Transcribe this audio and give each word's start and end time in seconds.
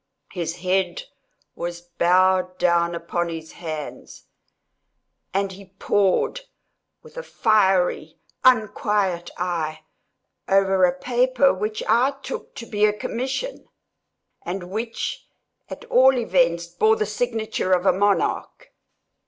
His 0.31 0.55
head 0.63 1.03
was 1.53 1.79
bowed 1.81 2.57
down 2.57 2.95
upon 2.95 3.29
his 3.29 3.51
hands, 3.51 4.23
and 5.31 5.51
he 5.51 5.75
pored, 5.77 6.41
with 7.03 7.17
a 7.17 7.21
fiery 7.21 8.17
unquiet 8.43 9.29
eye, 9.37 9.83
over 10.49 10.85
a 10.85 10.91
paper 10.99 11.53
which 11.53 11.83
I 11.87 12.15
took 12.23 12.55
to 12.55 12.65
be 12.65 12.83
a 12.85 12.93
commission, 12.93 13.67
and 14.41 14.71
which, 14.71 15.27
at 15.69 15.85
all 15.85 16.17
events, 16.17 16.65
bore 16.65 16.95
the 16.95 17.05
signature 17.05 17.71
of 17.71 17.85
a 17.85 17.93
monarch. 17.93 18.73